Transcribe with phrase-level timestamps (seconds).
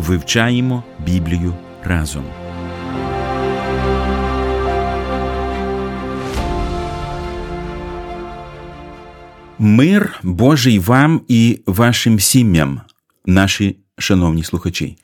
[0.00, 1.54] Вивчаємо Біблію
[1.84, 2.24] разом.
[9.58, 12.80] Мир Божий вам і вашим сім'ям,
[13.26, 14.96] наші шановні слухачі.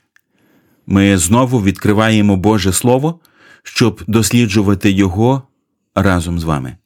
[0.87, 3.21] Ми знову відкриваємо Боже Слово,
[3.63, 5.43] щоб досліджувати Його
[5.95, 6.77] разом з вами.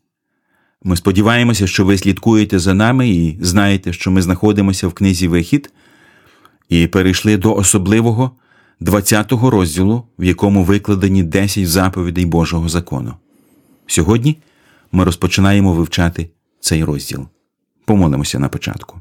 [0.83, 5.73] Ми сподіваємося, що ви слідкуєте за нами і знаєте, що ми знаходимося в книзі Вихід
[6.71, 8.31] і перейшли до особливого
[8.81, 13.15] 20-го розділу, в якому викладені 10 заповідей Божого закону.
[13.87, 14.37] Сьогодні
[14.93, 16.31] ми розпочинаємо вивчати
[16.61, 17.27] цей розділ.
[17.85, 19.01] Помолимося на початку.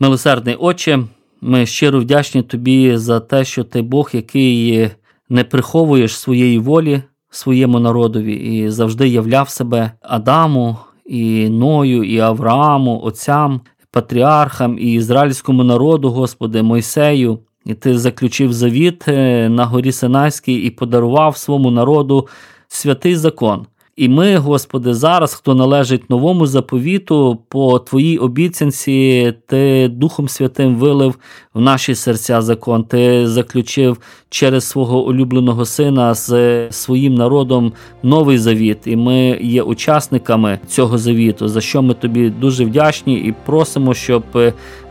[0.00, 1.04] Милосердний Отче,
[1.40, 4.90] ми щиро вдячні Тобі за те, що ти Бог, який
[5.28, 13.00] не приховуєш своєї волі своєму народові і завжди являв себе Адаму, і Ною, і Аврааму,
[13.04, 13.60] отцям,
[13.92, 17.38] патріархам і ізраїльському народу, Господи, Мойсею.
[17.64, 22.28] І ти заключив завіт е, на горі Синайській і подарував своєму народу
[22.68, 23.66] святий закон.
[23.96, 31.18] І ми, Господи, зараз, хто належить новому заповіту, по Твоїй обіцянці, Ти Духом Святим вилив
[31.54, 32.84] в наші серця закон.
[32.84, 33.98] Ти заключив
[34.30, 41.48] через свого улюбленого сина з своїм народом новий завіт, і ми є учасниками цього завіту,
[41.48, 44.22] за що ми тобі дуже вдячні і просимо, щоб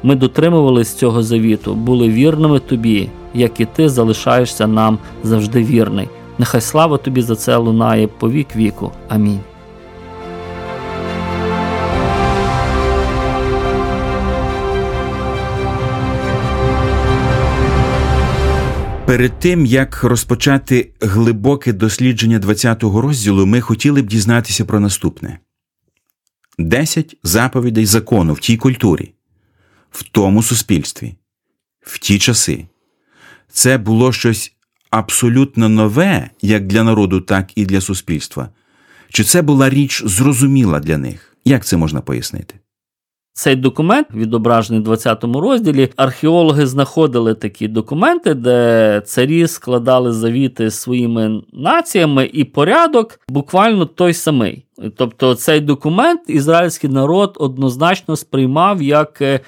[0.04, 6.08] ми дотримувалися цього завіту, були вірними тобі, як і ти залишаєшся нам завжди вірний.
[6.38, 8.92] Нехай слава тобі за це лунає по вік віку.
[9.08, 9.40] Амінь.
[19.12, 25.40] Перед тим як розпочати глибоке дослідження 20-го розділу, ми хотіли б дізнатися про наступне:
[26.58, 29.14] десять заповідей закону в тій культурі,
[29.92, 31.16] в тому суспільстві,
[31.82, 32.66] в ті часи.
[33.52, 34.56] Це було щось
[34.92, 38.50] абсолютно нове як для народу, так і для суспільства?
[39.10, 41.38] Чи це була річ зрозуміла для них?
[41.46, 42.56] Як це можна пояснити?
[43.34, 51.42] Цей документ, відображений в 20 розділі, археологи знаходили такі документи, де царі складали завіти своїми
[51.54, 54.66] націями, і порядок буквально той самий.
[54.98, 59.40] Тобто цей документ ізраїльський народ однозначно сприймав як е,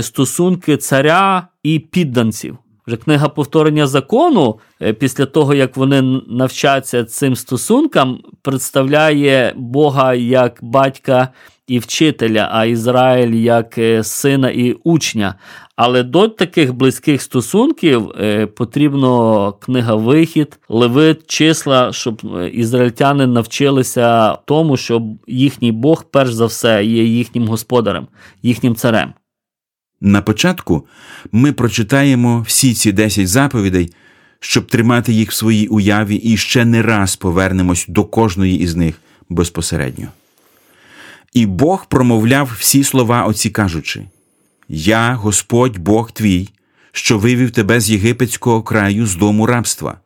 [0.00, 2.58] стосунки царя і підданців.
[2.86, 10.58] Вже книга повторення закону, е, після того, як вони навчаться цим стосункам, представляє Бога як
[10.62, 11.28] батька
[11.66, 15.34] і вчителя, а Ізраїль як е, сина і учня.
[15.76, 22.22] Але до таких близьких стосунків е, потрібно книга Вихід, Левит, числа, щоб
[22.52, 28.06] ізраїльтяни навчилися тому, що їхній Бог, перш за все, є їхнім господарем,
[28.42, 29.12] їхнім царем.
[30.00, 30.86] На початку
[31.32, 33.92] ми прочитаємо всі ці десять заповідей,
[34.40, 38.94] щоб тримати їх в своїй уяві, і ще не раз повернемось до кожної із них
[39.28, 40.08] безпосередньо.
[41.32, 44.06] І Бог промовляв всі слова оці кажучи:
[44.68, 46.48] Я, Господь Бог твій,
[46.92, 50.00] що вивів тебе з єгипетського краю з дому рабства.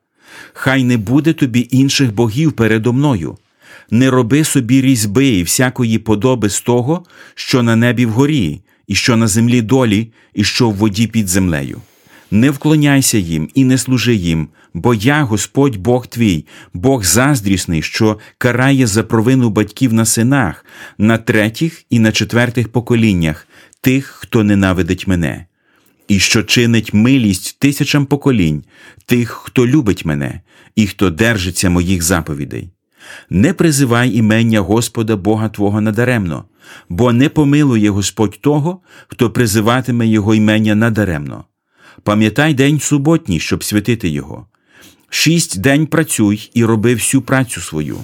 [0.53, 3.39] Хай не буде тобі інших богів передо мною,
[3.91, 9.17] не роби собі різьби і всякої подоби з того, що на небі вгорі, і що
[9.17, 11.81] на землі долі, і що в воді під землею.
[12.31, 18.19] Не вклоняйся їм і не служи їм, бо я, Господь Бог твій, Бог заздрісний, що
[18.39, 20.65] карає за провину батьків на синах,
[20.99, 23.47] на третіх і на четвертих поколіннях
[23.81, 25.47] тих, хто ненавидить мене,
[26.09, 28.65] і що чинить милість тисячам поколінь,
[29.07, 30.41] тих, хто любить мене,
[30.77, 32.69] і хто держиться моїх заповідей.
[33.31, 36.45] Не призивай імення Господа Бога Твого надаремно,
[36.89, 41.45] бо не помилує Господь того, хто призиватиме Його імення надаремно.
[42.03, 44.47] Пам'ятай день суботній, щоб святити Його.
[45.11, 47.99] Шість день працюй і роби всю працю свою,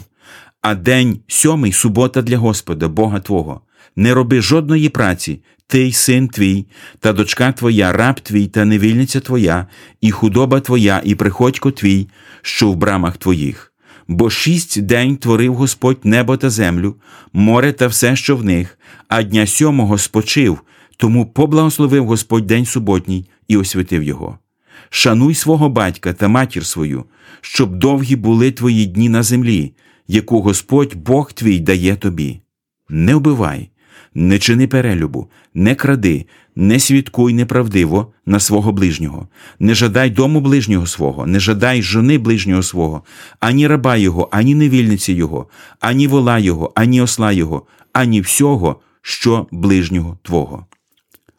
[0.63, 3.61] а день сьомий субота для Господа, Бога Твого.
[3.97, 6.67] Не роби жодної праці, ти й син твій,
[7.01, 9.67] та дочка твоя, раб твій та невільниця твоя,
[10.01, 12.09] і худоба твоя, і приходько твій,
[12.43, 13.73] що в брамах твоїх
[14.09, 16.95] бо шість день творив Господь небо та землю,
[17.33, 20.63] море та все, що в них, а дня сьомого спочив,
[20.97, 24.39] тому поблагословив Господь день суботній і освятив його.
[24.91, 27.05] Шануй свого батька та матір свою,
[27.41, 29.73] щоб довгі були твої дні на землі,
[30.09, 32.41] яку Господь Бог твій дає тобі.
[32.89, 33.71] Не вбивай,
[34.17, 36.27] не чини перелюбу, не кради,
[36.57, 39.29] не свідкуй неправдиво на свого ближнього,
[39.59, 43.03] не жадай дому ближнього свого, не жадай жони ближнього свого,
[43.41, 45.47] ані раба його, ані невільниці його,
[45.81, 50.67] ані вола його, ані осла його, ані всього, що ближнього твого.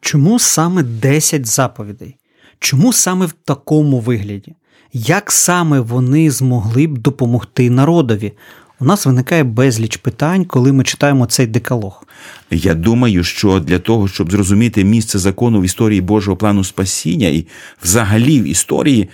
[0.00, 2.16] Чому саме 10 заповідей?
[2.58, 4.54] Чому саме в такому вигляді?
[4.92, 8.32] Як саме вони змогли б допомогти народові?
[8.80, 12.04] У нас виникає безліч питань, коли ми читаємо цей декалог.
[12.50, 17.46] Я думаю, що для того, щоб зрозуміти місце закону в історії Божого плану спасіння і
[17.82, 19.08] взагалі в історії,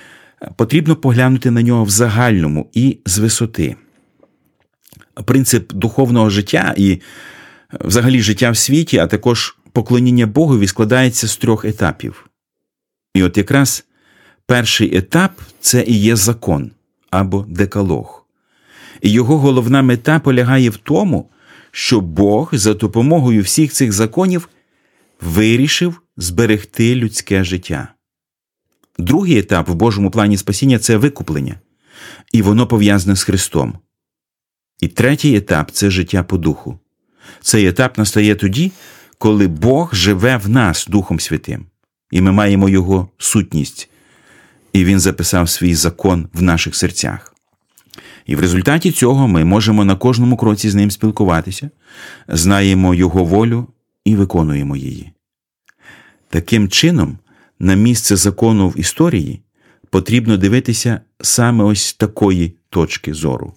[0.56, 3.76] потрібно поглянути на нього в загальному і з висоти.
[5.24, 7.00] Принцип духовного життя і
[7.80, 12.26] взагалі життя в світі, а також поклоніння Богові складається з трьох етапів.
[13.14, 13.84] І от якраз
[14.46, 16.70] перший етап це і є закон
[17.10, 18.23] або декалог.
[19.04, 21.30] І його головна мета полягає в тому,
[21.70, 24.48] що Бог за допомогою всіх цих законів
[25.20, 27.88] вирішив зберегти людське життя.
[28.98, 31.60] Другий етап в Божому плані спасіння це викуплення,
[32.32, 33.78] і воно пов'язане з Христом.
[34.80, 36.78] І третій етап це життя по духу.
[37.40, 38.72] Цей етап настає тоді,
[39.18, 41.66] коли Бог живе в нас Духом Святим,
[42.10, 43.90] і ми маємо Його сутність,
[44.72, 47.33] і Він записав свій закон в наших серцях.
[48.26, 51.70] І в результаті цього ми можемо на кожному кроці з ним спілкуватися,
[52.28, 53.66] знаємо Його волю
[54.04, 55.10] і виконуємо її.
[56.28, 57.18] Таким чином,
[57.58, 59.40] на місце закону в історії
[59.90, 63.52] потрібно дивитися саме ось такої точки зору.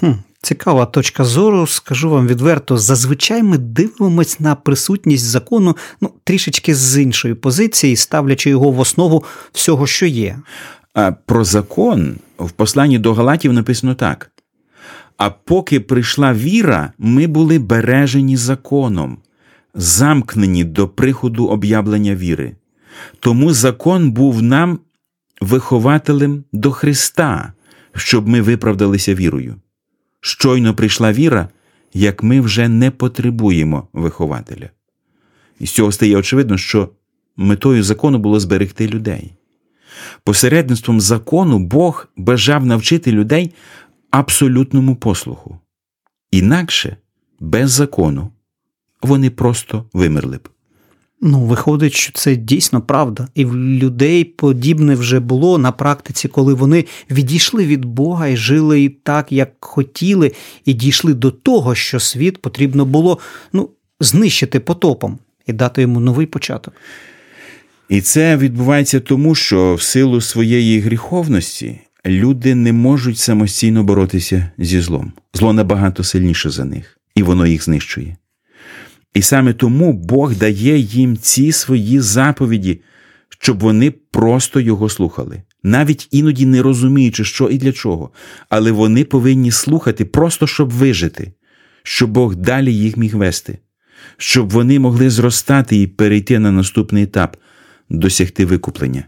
[0.00, 0.12] Хм,
[0.42, 7.02] Цікава точка зору, скажу вам відверто, зазвичай ми дивимось на присутність закону ну, трішечки з
[7.02, 10.38] іншої позиції, ставлячи його в основу всього, що є.
[11.26, 14.30] Про закон в посланні до Галатів написано так:
[15.16, 19.18] а поки прийшла віра, ми були бережені законом,
[19.74, 22.56] замкнені до приходу об'явлення віри.
[23.20, 24.78] Тому закон був нам
[25.40, 27.52] вихователем до Христа,
[27.94, 29.56] щоб ми виправдалися вірою.
[30.20, 31.48] Щойно прийшла віра,
[31.94, 34.70] як ми вже не потребуємо вихователя.
[35.60, 36.88] І з цього стає очевидно, що
[37.36, 39.32] метою закону було зберегти людей.
[40.24, 43.54] Посередництвом закону Бог бажав навчити людей
[44.10, 45.58] абсолютному послуху.
[46.30, 46.96] Інакше,
[47.40, 48.30] без закону,
[49.02, 50.48] вони просто вимерли б.
[51.22, 56.54] Ну, виходить, що це дійсно правда, і в людей подібне вже було на практиці, коли
[56.54, 60.32] вони відійшли від Бога і жили так, як хотіли,
[60.64, 63.18] і дійшли до того, що світ потрібно було
[63.52, 63.70] ну,
[64.00, 66.74] знищити потопом і дати йому новий початок.
[67.90, 74.80] І це відбувається тому, що в силу своєї гріховності люди не можуть самостійно боротися зі
[74.80, 75.12] злом.
[75.34, 78.16] Зло набагато сильніше за них, і воно їх знищує.
[79.14, 82.80] І саме тому Бог дає їм ці свої заповіді,
[83.28, 88.10] щоб вони просто його слухали, навіть іноді не розуміючи, що і для чого,
[88.48, 91.32] але вони повинні слухати просто щоб вижити,
[91.82, 93.58] щоб Бог далі їх міг вести,
[94.16, 97.36] щоб вони могли зростати і перейти на наступний етап,
[97.90, 99.04] досягти викуплення.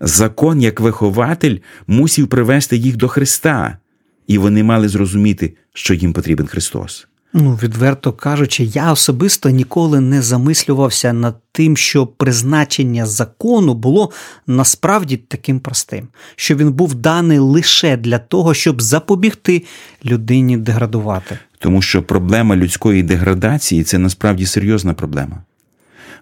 [0.00, 3.78] Закон, як вихователь, мусів привести їх до Христа,
[4.26, 7.06] і вони мали зрозуміти, що їм потрібен Христос.
[7.32, 14.10] Ну, відверто кажучи, я особисто ніколи не замислювався над тим, що призначення закону було
[14.46, 19.64] насправді таким простим, що він був даний лише для того, щоб запобігти
[20.04, 21.38] людині деградувати.
[21.58, 25.42] Тому що проблема людської деградації це насправді серйозна проблема.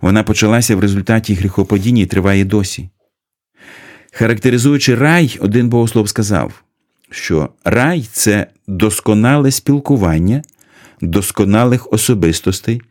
[0.00, 2.88] Вона почалася в результаті гріхопадіння і триває досі.
[4.12, 6.62] Характеризуючи рай, один богослов сказав,
[7.11, 10.43] що рай це досконале спілкування
[11.00, 12.83] досконалих особистостей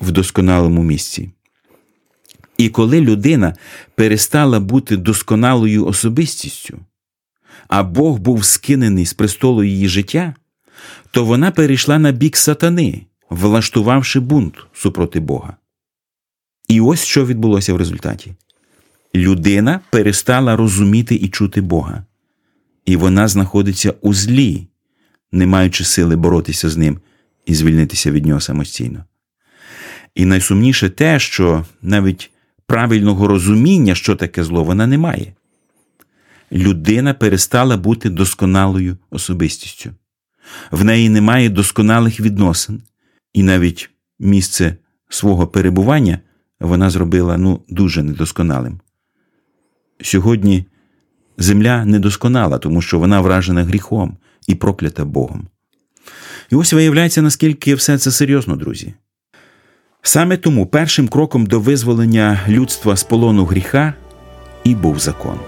[0.00, 1.30] в досконалому місці.
[2.56, 3.54] І коли людина
[3.94, 6.78] перестала бути досконалою особистістю,
[7.68, 10.34] а Бог був скинений з престолу її життя,
[11.10, 15.56] то вона перейшла на бік сатани, влаштувавши бунт супроти Бога.
[16.70, 18.32] І ось що відбулося в результаті.
[19.14, 22.04] Людина перестала розуміти і чути Бога,
[22.86, 24.66] і вона знаходиться у злі,
[25.32, 27.00] не маючи сили боротися з ним
[27.46, 29.04] і звільнитися від нього самостійно.
[30.14, 32.30] І найсумніше те, що навіть
[32.66, 35.32] правильного розуміння, що таке зло, вона не має.
[36.52, 39.90] Людина перестала бути досконалою особистістю.
[40.70, 42.82] В неї немає досконалих відносин,
[43.32, 44.76] і навіть місце
[45.08, 46.18] свого перебування
[46.60, 48.80] вона зробила ну, дуже недосконалим.
[50.02, 50.66] Сьогодні
[51.38, 55.48] земля недосконала, тому що вона вражена гріхом і проклята Богом.
[56.50, 58.94] І ось виявляється, наскільки все це серйозно, друзі.
[60.02, 63.94] Саме тому першим кроком до визволення людства з полону гріха
[64.64, 65.38] і був закон.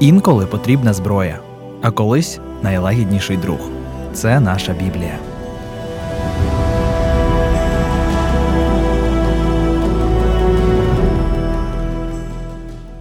[0.00, 1.38] Інколи потрібна зброя,
[1.82, 3.70] а колись найлагідніший друг.
[4.14, 5.29] Це наша Біблія.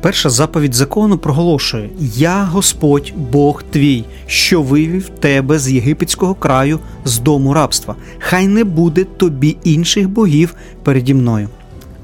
[0.01, 7.19] Перша заповідь закону проголошує: Я Господь, Бог твій, що вивів тебе з єгипетського краю, з
[7.19, 7.95] дому рабства.
[8.19, 11.49] Хай не буде тобі інших богів переді мною.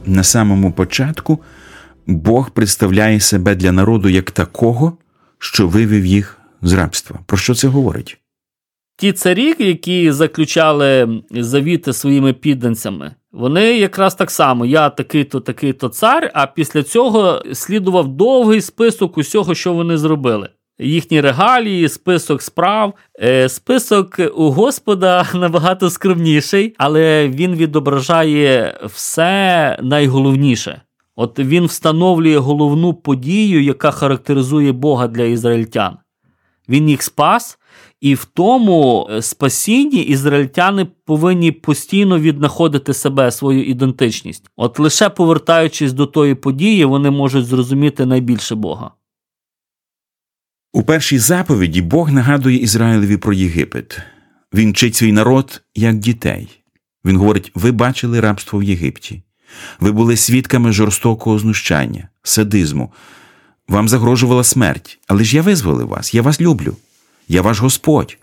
[0.05, 1.39] На самому початку
[2.07, 4.97] Бог представляє себе для народу як такого,
[5.39, 7.19] що вивів їх з рабства.
[7.25, 8.17] Про що це говорить?
[8.97, 16.31] Ті царі, які заключали завіти своїми підданцями, вони якраз так само: я такий-то, такий-то цар,
[16.33, 20.49] а після цього слідував довгий список усього, що вони зробили.
[20.79, 22.93] Їхні регалії, список справ.
[23.21, 30.81] Е, список у Господа набагато скромніший, але він відображає все найголовніше.
[31.15, 35.97] От він встановлює головну подію, яка характеризує Бога для ізраїльтян.
[36.69, 37.57] Він їх спас,
[38.01, 44.43] і в тому е, спасінні ізраїльтяни повинні постійно віднаходити себе, свою ідентичність.
[44.55, 48.91] От лише повертаючись до тої події, вони можуть зрозуміти найбільше Бога.
[50.73, 53.99] У першій заповіді Бог нагадує Ізраїлеві про Єгипет.
[54.53, 56.47] Він вчить свій народ як дітей.
[57.05, 59.23] Він говорить: ви бачили рабство в Єгипті,
[59.79, 62.91] ви були свідками жорстокого знущання, садизму.
[63.67, 66.77] Вам загрожувала смерть, але ж я визволив вас, я вас люблю,
[67.27, 68.17] я ваш Господь,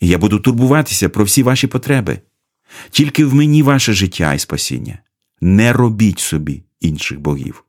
[0.00, 2.20] і я буду турбуватися про всі ваші потреби.
[2.90, 4.98] Тільки в мені ваше життя і спасіння.
[5.40, 7.64] Не робіть собі інших богів.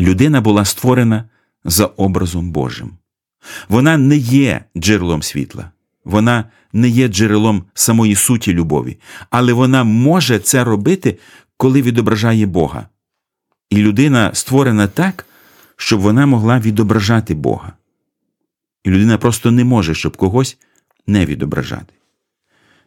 [0.00, 1.28] Людина була створена
[1.64, 2.90] за образом Божим.
[3.68, 5.70] Вона не є джерелом світла,
[6.04, 8.98] вона не є джерелом самої суті любові,
[9.30, 11.18] але вона може це робити,
[11.56, 12.88] коли відображає Бога.
[13.70, 15.26] І людина створена так,
[15.76, 17.72] щоб вона могла відображати Бога.
[18.84, 20.58] І людина просто не може, щоб когось
[21.06, 21.94] не відображати.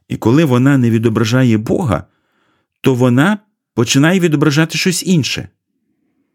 [0.08, 2.04] І коли вона не відображає Бога,
[2.82, 3.38] то вона
[3.74, 5.48] починає відображати щось інше.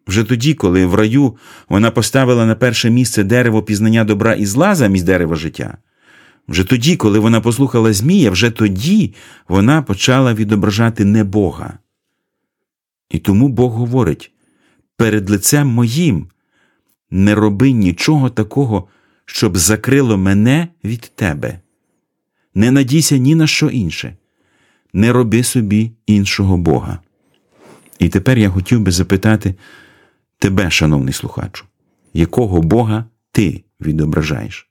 [0.06, 1.36] Вже тоді, коли в раю
[1.68, 5.78] вона поставила на перше місце дерево пізнання добра і зла замість дерева життя,
[6.48, 9.14] вже тоді, коли вона послухала Змія, вже тоді
[9.48, 11.78] вона почала відображати не Бога.
[13.10, 14.32] І тому Бог говорить:
[14.96, 16.26] перед лицем моїм
[17.10, 18.88] не роби нічого такого,
[19.30, 21.61] щоб закрило мене від тебе.
[22.54, 24.16] Не надійся ні на що інше,
[24.92, 26.99] не роби собі іншого Бога.
[27.99, 29.54] І тепер я хотів би запитати
[30.38, 31.64] тебе, шановний слухачу,
[32.14, 34.70] якого Бога ти відображаєш?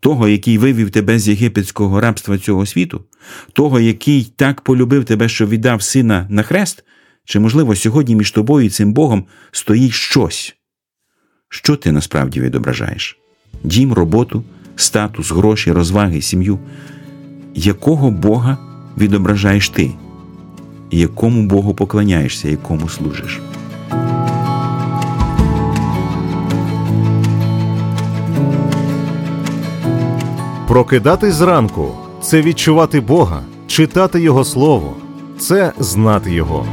[0.00, 3.04] Того, який вивів тебе з єгипетського рабства цього світу,
[3.52, 6.84] того, який так полюбив тебе, що віддав сина на хрест,
[7.24, 10.56] чи, можливо, сьогодні між тобою і цим Богом стоїть щось?
[11.48, 13.20] Що ти насправді відображаєш?
[13.64, 14.42] Дім, роботу,
[14.76, 16.58] статус, гроші, розваги, сім'ю.
[17.54, 18.58] Якого Бога
[18.98, 19.90] відображаєш ти?
[20.90, 23.40] Якому Богу поклоняєшся, якому служиш?
[30.68, 34.96] Прокидатись зранку це відчувати Бога, читати Його Слово,
[35.38, 36.66] це знати Його.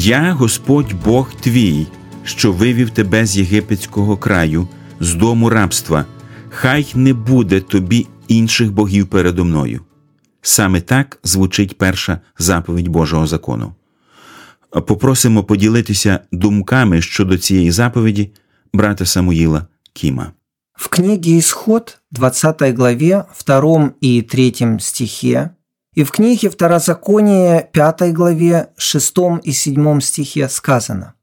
[0.00, 1.86] Я Господь Бог твій,
[2.24, 4.68] що вивів тебе з єгипетського краю,
[5.00, 6.04] з дому рабства,
[6.48, 9.80] хай не буде тобі інших богів передо мною.
[10.42, 13.74] Саме так звучить перша заповідь Божого закону.
[14.70, 18.30] Попросимо поділитися думками щодо цієї заповіді
[18.72, 20.32] брата Самуїла Кіма.
[20.74, 25.50] В книге «Исход» 20 главе 2 и 3 стихе
[25.98, 31.14] и в книге Второзаконие 5 главе 6 и 7 стихе сказано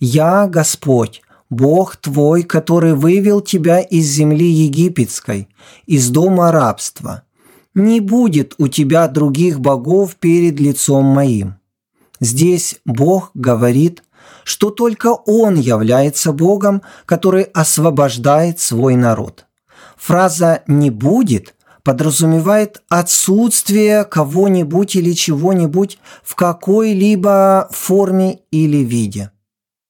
[0.00, 1.20] «Я Господь,
[1.50, 5.48] Бог твой, который вывел тебя из земли египетской,
[5.84, 7.24] из дома рабства.
[7.74, 11.56] Не будет у тебя других богов перед лицом моим».
[12.18, 14.02] Здесь Бог говорит,
[14.44, 19.44] что только Он является Богом, который освобождает свой народ.
[19.98, 21.55] Фраза «не будет»
[21.86, 29.30] подразумевает отсутствие кого-нибудь или чего-нибудь в какой-либо форме или виде.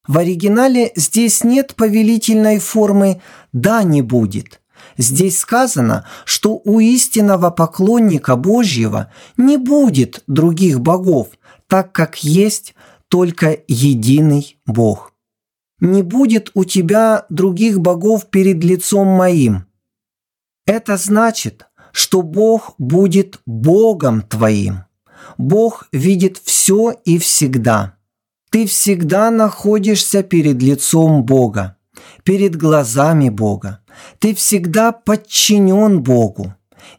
[0.07, 3.23] В оригинале здесь нет повелительной формы
[3.55, 4.61] «да не будет».
[4.99, 11.29] Здесь сказано, что у истинного поклонника Божьего не будет других богов,
[11.67, 12.75] так как есть
[13.09, 15.15] только единый Бог.
[15.81, 19.65] Не будет у тебя других богов перед лицом моим.
[20.67, 24.85] Это значит, что Бог будет Богом твоим.
[25.39, 27.95] Бог видит все и всегда.
[28.51, 31.79] Ты всегда находишься перед лицом Бога,
[32.23, 33.81] перед глазами Бога.
[34.19, 36.55] Ты всегда подчинен Богу.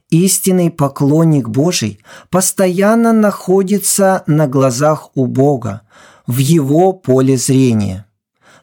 [0.10, 2.00] Истинный поклонник Божий
[2.32, 5.82] постоянно находится на глазах у Бога,
[6.26, 8.08] в его поле зрения.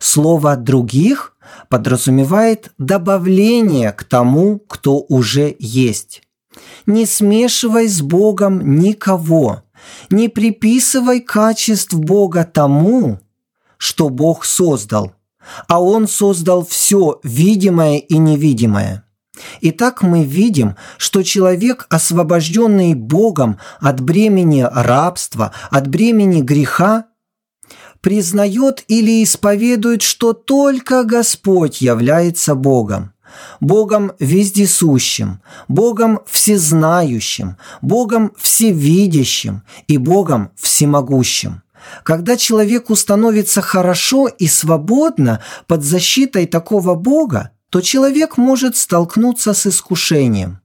[0.00, 1.36] Слово «других»
[1.68, 6.23] подразумевает добавление к тому, кто уже есть.
[6.86, 9.62] Не смешивай с Богом никого,
[10.10, 13.18] не приписывай качеств Бога тому,
[13.78, 15.14] что Бог создал,
[15.68, 19.04] а Он создал все видимое и невидимое.
[19.60, 27.06] Итак, мы видим, что человек, освобожденный Богом от бремени рабства, от бремени греха,
[28.00, 33.13] признает или исповедует, что только Господь является Богом.
[33.59, 41.61] Богом вездесущим, Богом всезнающим, Богом всевидящим и Богом всемогущим.
[42.03, 49.67] Когда человеку становится хорошо и свободно под защитой такого Бога, то человек может столкнуться с
[49.67, 50.59] искушением.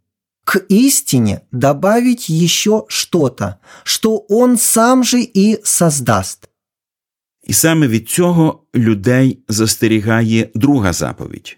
[0.44, 6.48] К истине добавить еще что-то, что он сам же и создаст.
[7.46, 11.57] І саме від цього людей застерігає друга заповідь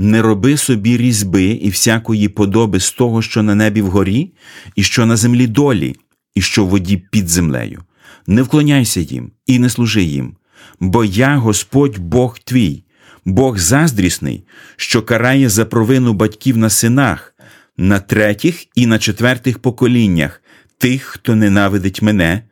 [0.00, 4.32] не роби собі різьби і всякої подоби з того, що на небі вгорі,
[4.76, 5.96] і що на землі долі,
[6.34, 7.82] і що в воді під землею.
[8.26, 10.36] Не вклоняйся їм і не служи їм,
[10.80, 12.84] бо я Господь Бог твій,
[13.24, 14.44] Бог заздрісний,
[14.76, 17.34] що карає за провину батьків на синах,
[17.76, 20.42] на третіх і на четвертих поколіннях
[20.78, 22.42] тих, хто ненавидить мене,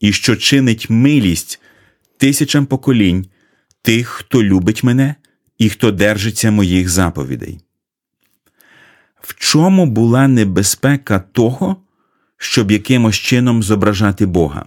[0.00, 1.60] і що чинить милість
[2.18, 3.26] тисячам поколінь
[3.82, 5.14] тих, хто любить мене
[5.58, 7.60] і хто держиться моїх заповідей.
[9.20, 11.76] В чому була небезпека того,
[12.36, 14.66] щоб якимось чином зображати Бога?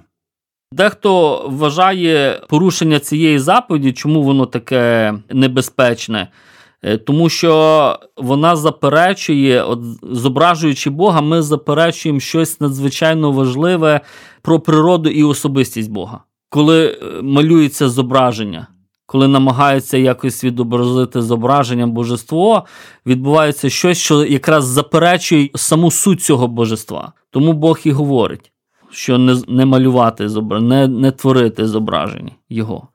[0.72, 6.28] Дехто вважає порушення цієї заповіді, чому воно таке небезпечне,
[6.84, 14.02] Е, тому що вона заперечує, от зображуючи Бога, ми заперечуємо щось надзвичайно важливе
[14.42, 16.24] про природу і особистість Бога.
[16.50, 18.68] Коли е, малюється зображення,
[19.08, 22.66] коли намагаються якось відобразити зображення божество,
[23.06, 27.14] відбувається щось, що якраз заперечує саму суть цього божества.
[27.32, 28.52] Тому Бог і говорить,
[28.92, 30.28] що не не малювати
[30.62, 32.88] не, не творити зображення його.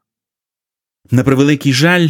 [1.10, 2.08] На превеликий жаль,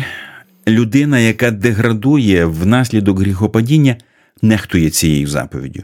[0.68, 3.96] людина, яка деградує внаслідок гріхопадіння,
[4.42, 5.82] нехтує цією заповіддю.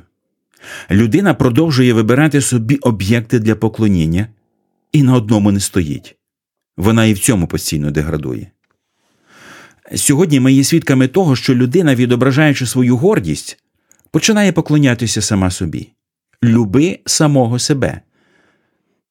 [0.90, 4.26] Людина продовжує вибирати собі об'єкти для поклоніння
[4.92, 6.17] і на одному не стоїть.
[6.79, 8.51] Вона і в цьому постійно деградує.
[9.95, 13.59] Сьогодні ми є свідками того, що людина, відображаючи свою гордість,
[14.11, 15.93] починає поклонятися сама собі.
[16.45, 18.01] Люби самого себе.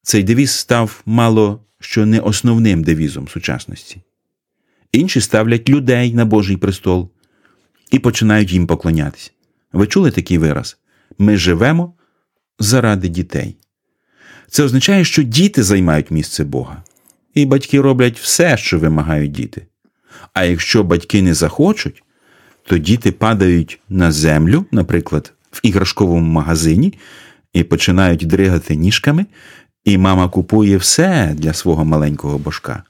[0.02, 4.02] Цей девіз став мало що не основним девізом сучасності.
[4.92, 7.12] Інші ставлять людей на Божий престол
[7.92, 9.32] і починають їм поклонятися.
[9.74, 10.78] Ви чули такий вираз?
[11.18, 11.94] Ми живемо
[12.60, 13.58] заради дітей.
[14.50, 16.84] Це означає, що діти займають місце Бога,
[17.38, 19.65] і батьки роблять все, що вимагають діти.
[20.34, 22.04] А якщо батьки не захочуть,
[22.65, 26.93] то діти падають на землю, наприклад, в іграшковому магазині,
[27.54, 29.26] і починають дригати ніжками,
[29.86, 32.84] і мама купує все для свого маленького божка.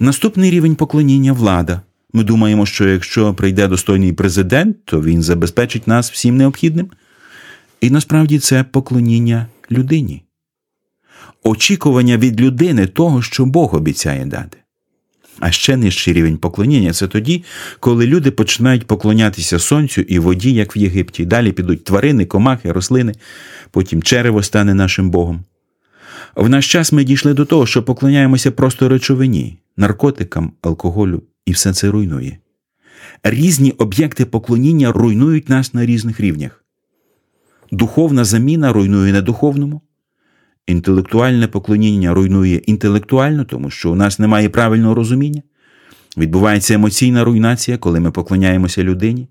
[0.00, 1.80] Наступний рівень поклоніння влада.
[2.12, 6.90] Ми думаємо, що якщо прийде достойний президент, то він забезпечить нас всім необхідним.
[7.80, 10.22] І насправді це поклоніння людині,
[11.46, 14.58] очікування від людини того, що Бог обіцяє дати.
[15.40, 17.44] А ще нижчий рівень поклоніння це тоді,
[17.80, 21.24] коли люди починають поклонятися сонцю і воді, як в Єгипті.
[21.24, 23.14] Далі підуть тварини, комахи, рослини,
[23.70, 25.44] потім черево стане нашим Богом.
[26.36, 31.72] В наш час ми дійшли до того, що поклоняємося просто речовині, наркотикам, алкоголю, і все
[31.72, 32.38] це руйнує.
[33.22, 36.64] Різні об'єкти поклоніння руйнують нас на різних рівнях.
[37.72, 39.80] Духовна заміна руйнує недуховному,
[40.66, 45.42] інтелектуальне поклоніння руйнує інтелектуально, тому що у нас немає правильного розуміння.
[46.16, 49.28] Відбувається емоційна руйнація, коли ми поклоняємося людині,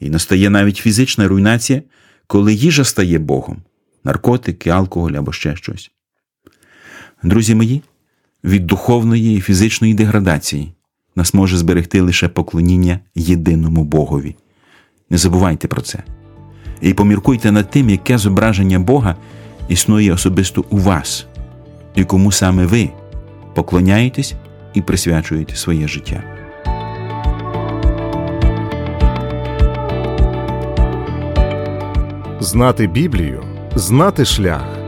[0.00, 1.82] і настає навіть фізична руйнація,
[2.26, 3.56] коли їжа стає Богом,
[4.04, 5.90] наркотики, алкоголь або ще щось.
[7.22, 7.82] Друзі мої,
[8.44, 10.72] від духовної і фізичної деградації.
[11.16, 14.36] Нас може зберегти лише поклоніння єдиному Богові.
[15.10, 16.02] Не забувайте про це.
[16.80, 19.16] І поміркуйте над тим, яке зображення Бога
[19.70, 21.26] існує особисто у вас,
[21.94, 22.90] і кому саме ви
[23.54, 24.34] поклоняєтесь
[24.74, 26.22] і присвячуєте своє життя.
[32.40, 34.79] Знати Біблію, знати шлях.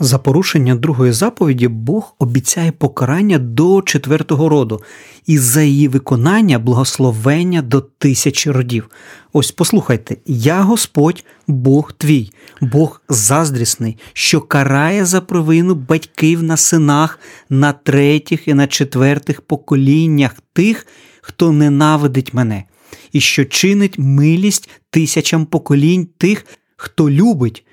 [0.00, 4.82] За порушення другої заповіді Бог обіцяє покарання до четвертого роду,
[5.26, 8.90] і за її виконання благословення до тисячі родів.
[9.32, 17.18] Ось послухайте: я Господь, Бог твій, Бог заздрісний, що карає за провину батьків на синах,
[17.50, 20.86] на третіх і на четвертих поколіннях тих,
[21.20, 22.64] хто ненавидить мене,
[23.12, 27.66] і що чинить милість тисячам поколінь тих, хто любить.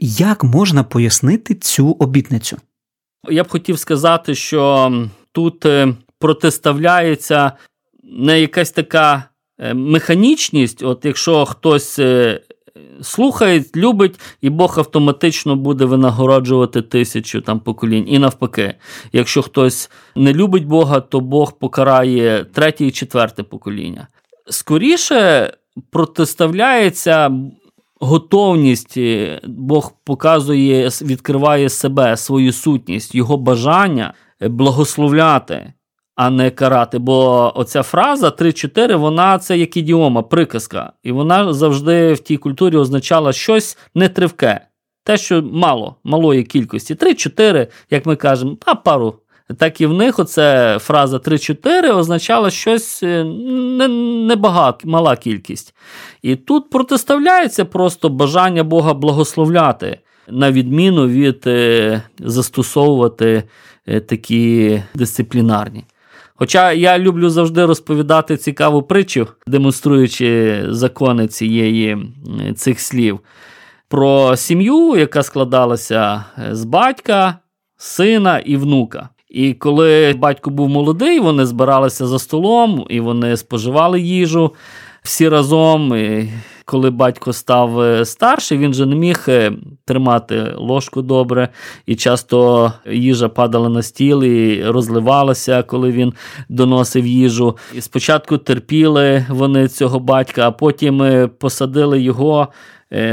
[0.00, 2.56] Як можна пояснити цю обітницю?
[3.28, 4.92] Я б хотів сказати, що
[5.32, 7.52] тут е, протиставляється
[8.02, 9.24] не якась така
[9.58, 12.40] е, механічність, от якщо хтось е,
[13.02, 18.04] слухає, любить, і Бог автоматично буде винагороджувати тисячу там поколінь.
[18.08, 18.74] І навпаки,
[19.12, 24.08] якщо хтось не любить Бога, то Бог покарає третє і четверте покоління.
[24.46, 25.52] Скоріше
[25.90, 27.30] протиставляється
[28.00, 35.72] готовність е, Бог показує, відкриває себе, свою сутність, його бажання е, благословляти,
[36.16, 36.98] а не карати.
[36.98, 40.92] Бо оця фраза 3-4, вона це як ідіома, приказка.
[41.02, 44.66] І вона завжди в тій культурі означала щось нетривке.
[45.04, 46.94] Те, що мало, малої кількості.
[46.94, 49.14] 3-4, як ми кажемо, а пару
[49.58, 55.74] так і в них оце фраза 3-4 означала щось е, небагато, не мала кількість.
[56.22, 63.42] І тут протиставляється просто бажання Бога благословляти, на відміну від е, застосовувати
[63.86, 65.84] е, такі дисциплінарні.
[66.34, 72.12] Хоча я люблю завжди розповідати цікаву притчу, демонструючи закони цієї,
[72.56, 73.20] цих слів,
[73.88, 77.38] про сім'ю, яка складалася з батька,
[77.76, 79.08] сина і внука.
[79.30, 84.54] І коли батько був молодий, вони збиралися за столом і вони споживали їжу
[85.02, 85.94] всі разом.
[85.94, 86.28] І
[86.64, 89.52] Коли батько став е, старший, він же не міг е,
[89.84, 91.48] тримати ложку добре,
[91.86, 96.12] і часто їжа падала на стіл і розливалася, коли він
[96.48, 97.56] доносив їжу.
[97.74, 102.48] І Спочатку терпіли вони цього батька, а потім е, посадили його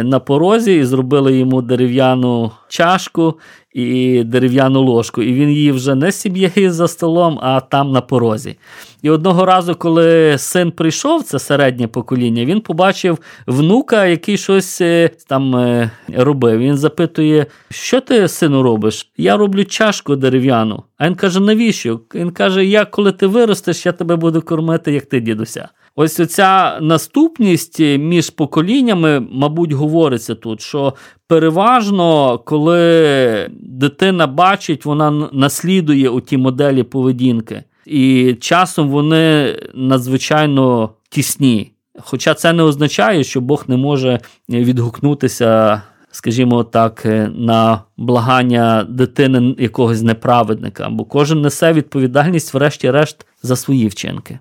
[0.03, 3.39] на порозі і зробили йому дерев'яну чашку
[3.77, 5.23] і дерев'яну ложку.
[5.23, 8.55] І він її вже не сім'єю за столом, а там на порозі.
[9.01, 15.09] І одного разу, коли син прийшов, це середнє покоління, він побачив внука, який щось е,
[15.27, 16.59] там е, робив.
[16.59, 19.11] Він запитує, що ти, сину, робиш?
[19.17, 20.83] Я роблю чашку дерев'яну.
[20.97, 21.99] А він каже, навіщо?
[22.15, 25.69] Він каже: Я, коли ти виростеш, я тебе буду кормити, як ти, дідуся.
[25.99, 30.93] Ось оця наступність між поколіннями, мабуть, говориться тут, що
[31.27, 37.63] переважно, коли дитина бачить, вона наслідує у ті моделі поведінки.
[37.85, 41.71] І часом вони надзвичайно тісні.
[41.99, 45.81] Хоча це не означає, що Бог не може відгукнутися,
[46.11, 47.05] скажімо так,
[47.35, 54.39] на благання дитини якогось неправедника, бо кожен несе відповідальність, врешті-решт, за свої вчинки.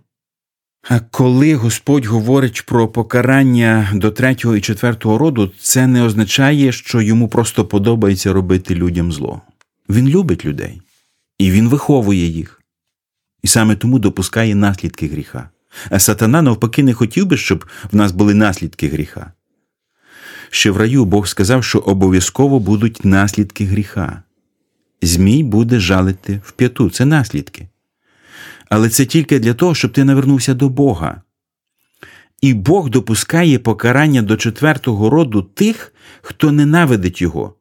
[0.89, 7.01] А коли Господь говорить про покарання до третього і четвертого роду, це не означає, що
[7.01, 9.41] йому просто подобається робити людям зло.
[9.89, 10.83] Він любить людей,
[11.39, 12.63] і він виховує їх.
[13.43, 15.51] І саме тому допускає наслідки гріха.
[15.91, 19.33] А сатана навпаки не хотів би, щоб в нас були наслідки гріха.
[20.51, 24.23] Ще в раю Бог сказав, що обов'язково будуть наслідки гріха.
[25.03, 26.91] Змій буде жалити в п'яту.
[26.91, 27.69] Це наслідки
[28.69, 31.23] але це тільки для того, щоб ти навернувся до Бога.
[32.41, 37.55] І Бог допускає покарання до четвертого роду тих, хто ненавидить Його,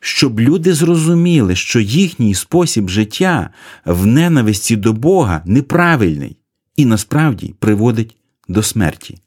[0.00, 3.50] щоб люди зрозуміли, що їхній спосіб життя
[3.84, 6.36] в ненависті до Бога неправильний
[6.76, 8.16] і насправді приводить
[8.48, 9.18] до смерті.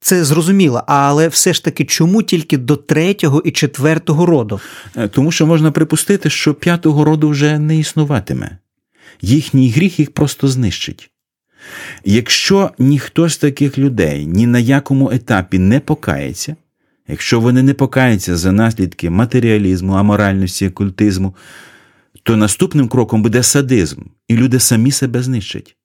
[0.00, 4.60] Це зрозуміло, але все ж таки чому тільки до третього і четвертого роду?
[4.96, 8.58] Е, тому що можна припустити, що п'ятого роду вже не існуватиме
[9.20, 11.10] їхній гріх їх просто знищить.
[12.04, 16.56] Якщо ніхто з таких людей ні на якому етапі не покається,
[17.08, 21.36] якщо вони не покаються за наслідки матеріалізму, аморальності, окультизму,
[22.22, 25.76] то наступним кроком буде садизм, і люди самі себе знищать.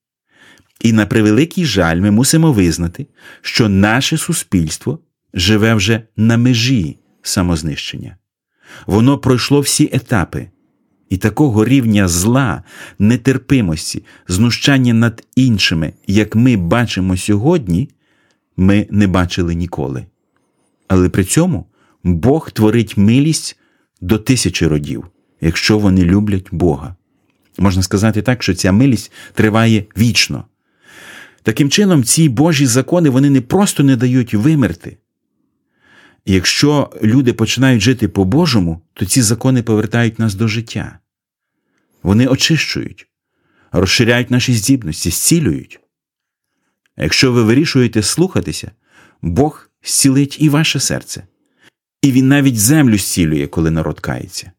[0.82, 3.08] І на превеликий жаль, ми мусимо визнати,
[3.42, 5.00] що наше суспільство
[5.34, 8.18] живе вже на межі самознищення.
[8.86, 10.48] Воно пройшло всі етапи.
[11.10, 12.64] І такого рівня зла,
[13.00, 17.90] нетерпимості, знущання над іншими, як ми бачимо сьогодні,
[18.58, 20.06] ми не бачили ніколи.
[20.88, 21.66] Але при цьому
[22.04, 23.60] Бог творить милість
[24.02, 25.08] до тисячі родів,
[25.42, 26.96] якщо вони люблять Бога.
[27.58, 30.44] Можна сказати так, що ця милість триває вічно.
[31.44, 34.98] Таким чином, ці Божі закони вони не просто не дають вимерти.
[36.30, 41.00] Якщо люди починають жити по-божому, то ці закони повертають нас до життя.
[42.04, 43.08] Вони очищують,
[43.72, 45.80] розширяють наші здібності, зцілюють.
[46.96, 48.72] А якщо ви вирішуєте слухатися,
[49.22, 51.24] Бог зцілить і ваше серце,
[52.02, 54.52] і Він навіть землю зцілює, коли народ кається.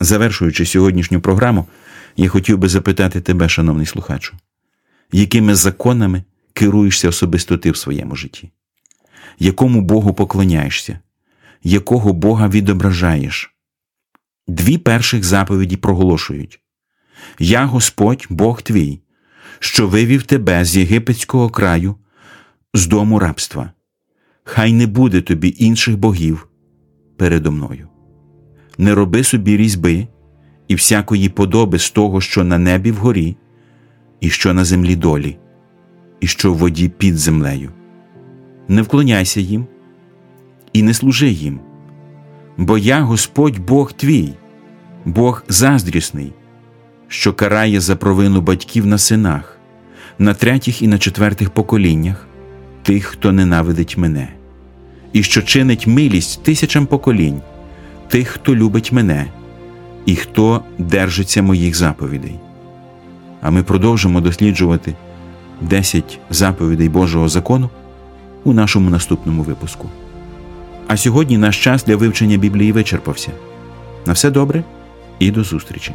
[0.00, 1.66] Завершуючи сьогоднішню програму,
[2.16, 4.36] я хотів би запитати тебе, шановний слухачу,
[5.12, 8.50] якими законами керуєшся особисто ти в своєму житті?
[9.38, 10.98] Якому Богу поклоняєшся,
[11.62, 13.54] якого Бога відображаєш?
[14.48, 16.60] Дві перших заповіді проголошують
[17.38, 19.00] Я Господь, Бог твій,
[19.58, 21.94] що вивів тебе з єгипетського краю,
[22.74, 23.72] з дому рабства.
[24.44, 26.48] Хай не буде тобі інших богів
[27.16, 27.88] передо мною.
[28.78, 30.08] Не роби собі різьби
[30.68, 33.36] і всякої подоби з того, що на небі вгорі,
[34.20, 35.38] і що на землі долі,
[36.20, 37.72] і що в воді під землею.
[38.68, 39.66] Не вклоняйся їм
[40.72, 41.60] і не служи їм,
[42.56, 44.32] бо я Господь Бог твій,
[45.04, 46.32] Бог заздрісний,
[47.08, 49.58] що карає за провину батьків на синах,
[50.18, 52.26] на третіх і на четвертих поколіннях
[52.82, 54.28] тих, хто ненавидить мене,
[55.12, 57.40] і що чинить милість тисячам поколінь,
[58.08, 59.26] тих, хто любить мене,
[60.06, 62.34] і хто держиться моїх заповідей.
[63.40, 64.94] А ми продовжимо досліджувати
[65.60, 67.70] 10 заповідей Божого закону
[68.44, 69.88] у нашому наступному випуску.
[70.86, 73.30] А сьогодні наш час для вивчення Біблії вичерпався.
[74.06, 74.64] На все добре
[75.18, 75.94] і до зустрічі!